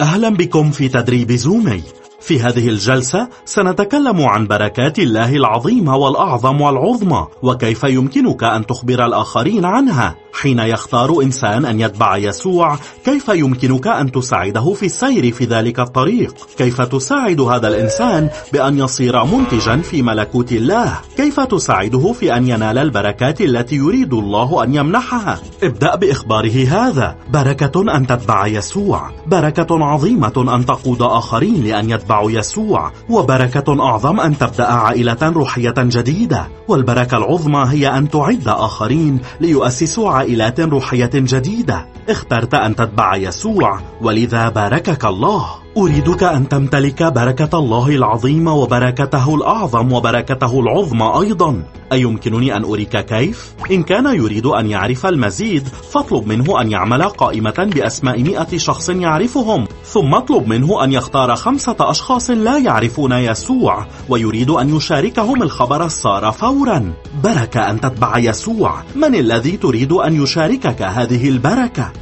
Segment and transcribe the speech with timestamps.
[0.00, 1.82] أهلا بكم في تدريب زومي.
[2.20, 9.64] في هذه الجلسة سنتكلم عن بركات الله العظيمة والأعظم والعظمى وكيف يمكنك أن تخبر الآخرين
[9.64, 10.16] عنها.
[10.40, 16.34] حين يختار إنسان أن يتبع يسوع كيف يمكنك أن تساعده في السير في ذلك الطريق؟
[16.58, 22.78] كيف تساعد هذا الإنسان بأن يصير منتجا في ملكوت الله؟ كيف تساعده في أن ينال
[22.78, 30.56] البركات التي يريد الله أن يمنحها؟ ابدأ بإخباره هذا بركة أن تتبع يسوع بركة عظيمة
[30.56, 37.66] أن تقود آخرين لأن يتبعوا يسوع وبركة أعظم أن تبدأ عائلة روحية جديدة والبركة العظمى
[37.68, 41.86] هي أن تعد آخرين ليؤسسوا عائلات روحية جديدة.
[42.08, 45.65] اخترت أن تتبع يسوع ولذا باركك الله.
[45.76, 51.62] أريدك أن تمتلك بركة الله العظيم وبركته الأعظم وبركته العظمى أيضا
[51.92, 57.70] أيمكنني أن أريك كيف؟ إن كان يريد أن يعرف المزيد فاطلب منه أن يعمل قائمة
[57.74, 64.50] بأسماء مئة شخص يعرفهم ثم اطلب منه أن يختار خمسة أشخاص لا يعرفون يسوع ويريد
[64.50, 66.92] أن يشاركهم الخبر السار فورا
[67.24, 71.92] بركة أن تتبع يسوع من الذي تريد أن يشاركك هذه البركة؟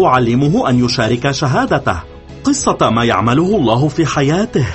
[0.00, 2.13] أعلمه أن يشارك شهادته
[2.44, 4.66] قصة ما يعمله الله في حياته.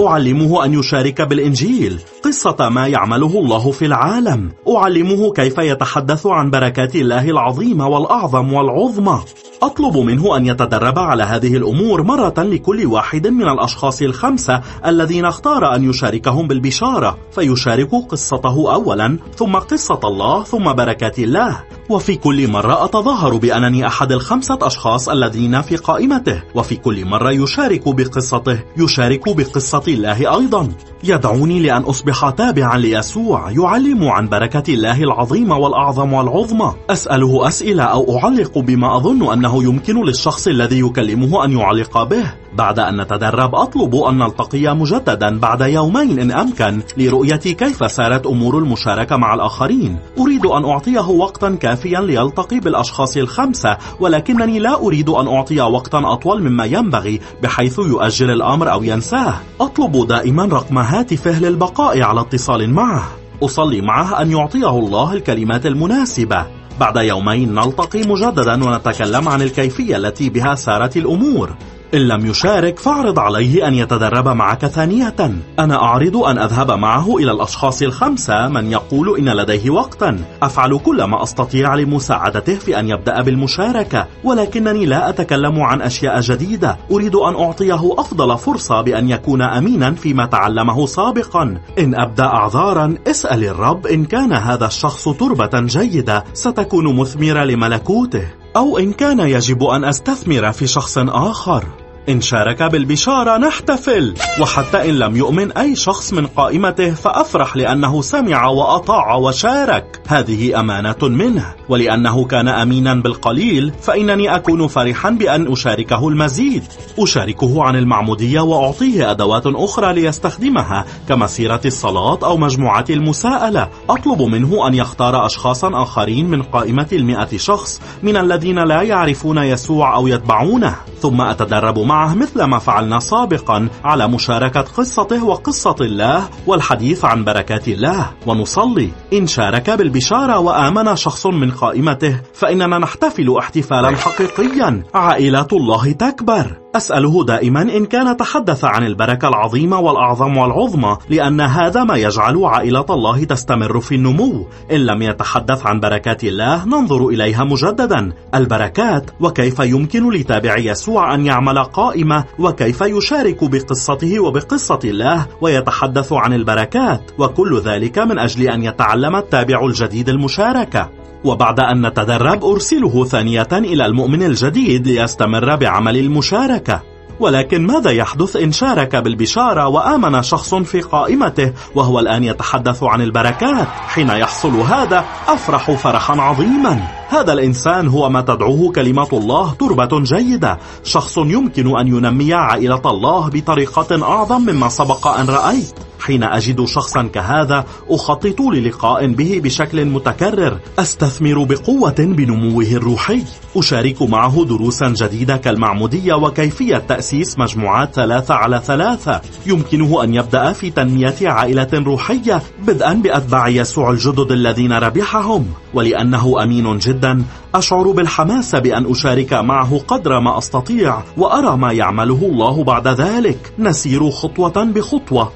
[0.00, 2.00] أعلمه أن يشارك بالإنجيل.
[2.24, 4.52] قصة ما يعمله الله في العالم.
[4.76, 9.20] أعلمه كيف يتحدث عن بركات الله العظيمة والأعظم والعظمى.
[9.62, 15.74] أطلب منه أن يتدرب على هذه الأمور مرة لكل واحد من الأشخاص الخمسة الذين اختار
[15.74, 17.18] أن يشاركهم بالبشارة.
[17.30, 21.60] فيشارك قصته أولا ثم قصة الله ثم بركات الله.
[21.88, 27.88] وفي كل مرة أتظاهر بأنني أحد الخمسة أشخاص الذين في قائمته وفي كل مرة يشارك
[27.88, 30.68] بقصته يشارك بقصة الله أيضا.
[31.04, 36.74] يدعوني لأن أصبح تابعا ليسوع يعلم عن بركة الله العظيمة والأعظم والعظمى.
[36.90, 42.45] أسأله أسئلة أو أعلق بما أظن أنه يمكن للشخص الذي يكلمه أن يعلق به.
[42.56, 48.58] بعد أن نتدرب أطلب أن نلتقي مجددا بعد يومين إن أمكن لرؤية كيف سارت أمور
[48.58, 49.98] المشاركة مع الآخرين.
[50.18, 56.42] أريد أن أعطيه وقتا كافيا ليلتقي بالأشخاص الخمسة ولكنني لا أريد أن أعطي وقتا أطول
[56.42, 59.34] مما ينبغي بحيث يؤجل الأمر أو ينساه.
[59.60, 63.08] أطلب دائما رقم هاتفه للبقاء على اتصال معه.
[63.42, 66.46] أصلي معه أن يعطيه الله الكلمات المناسبة.
[66.80, 71.56] بعد يومين نلتقي مجددا ونتكلم عن الكيفية التي بها سارت الأمور.
[71.96, 75.14] إن لم يشارك فاعرض عليه أن يتدرب معك ثانية.
[75.58, 80.18] أنا أعرض أن أذهب معه إلى الأشخاص الخمسة من يقول إن لديه وقتا.
[80.42, 86.78] أفعل كل ما أستطيع لمساعدته في أن يبدأ بالمشاركة ولكنني لا أتكلم عن أشياء جديدة.
[86.90, 91.58] أريد أن أعطيه أفضل فرصة بأن يكون أمينا فيما تعلمه سابقا.
[91.78, 98.28] إن أبدأ أعذارا اسأل الرب إن كان هذا الشخص تربة جيدة ستكون مثمرة لملكوته.
[98.56, 101.85] أو إن كان يجب أن أستثمر في شخص آخر.
[102.08, 104.14] إن شارك بالبشارة نحتفل.
[104.40, 110.00] وحتى إن لم يؤمن أي شخص من قائمته فأفرح لأنه سمع وأطاع وشارك.
[110.08, 111.54] هذه أمانة منه.
[111.68, 116.62] ولأنه كان أمينا بالقليل فإنني أكون فرحا بأن أشاركه المزيد.
[116.98, 123.68] أشاركه عن المعمودية وأعطيه أدوات أخرى ليستخدمها كمسيرة الصلاة أو مجموعة المساءلة.
[123.90, 129.96] أطلب منه أن يختار أشخاصا آخرين من قائمة المئة شخص من الذين لا يعرفون يسوع
[129.96, 130.76] أو يتبعونه.
[131.00, 137.68] ثم أتدرب معه مثل ما فعلنا سابقا على مشاركة قصته وقصة الله والحديث عن بركات
[137.68, 138.10] الله.
[138.26, 138.90] ونصلي.
[139.12, 144.82] إن شارك بالبشارة وآمن شخص من قائمته فإننا نحتفل احتفالا حقيقيا.
[144.94, 146.65] عائلة الله تكبر.
[146.76, 152.84] أسأله دائما إن كان تحدث عن البركة العظيمة والأعظم والعظمى لأن هذا ما يجعل عائلة
[152.90, 154.46] الله تستمر في النمو.
[154.72, 158.12] إن لم يتحدث عن بركات الله ننظر إليها مجددا.
[158.34, 166.32] البركات وكيف يمكن لتابع يسوع أن يعمل قائمة؟ وكيف يشارك بقصته وبقصة الله؟ ويتحدث عن
[166.32, 167.10] البركات.
[167.18, 171.05] وكل ذلك من أجل أن يتعلم التابع الجديد المشاركة.
[171.24, 176.82] وبعد أن نتدرب أرسله ثانية إلى المؤمن الجديد ليستمر بعمل المشاركة.
[177.20, 183.68] ولكن ماذا يحدث إن شارك بالبشارة وآمن شخص في قائمته؟ وهو الآن يتحدث عن البركات.
[183.68, 186.88] حين يحصل هذا أفرح فرحا عظيما.
[187.08, 190.58] هذا الإنسان هو ما تدعوه كلمة الله تربة جيدة.
[190.84, 195.74] شخص يمكن أن ينمي عائلة الله بطريقة أعظم مما سبق أن رأيت.
[196.00, 200.58] حين أجد شخصا كهذا أخطط للقاء به بشكل متكرر.
[200.78, 203.22] أستثمر بقوة بنموه الروحي.
[203.56, 209.20] أشارك معه دروسا جديدة كالمعمودية وكيفية تأسيس مجموعات ثلاثة على ثلاثة.
[209.46, 215.46] يمكنه أن يبدأ في تنمية عائلة روحية بدءا بأتباع يسوع الجدد الذين ربحهم.
[215.74, 222.64] ولأنه أمين جدا أشعر بالحماس بأن أشارك معه قدر ما أستطيع وأرى ما يعمله الله
[222.64, 223.52] بعد ذلك.
[223.58, 225.32] نسير خطوة بخطوة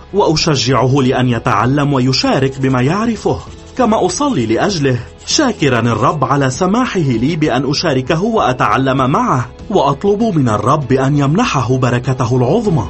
[0.61, 3.39] وأشجعه لأن يتعلم ويشارك بما يعرفه
[3.79, 10.93] كما أصلي لأجله شاكرا الرب على سماحه لي بأن أشاركه وأتعلم معه وأطلب من الرب
[10.93, 12.87] أن يمنحه بركته العظمى.